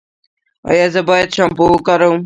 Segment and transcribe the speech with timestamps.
[0.69, 2.17] ایا زه باید شامپو وکاروم؟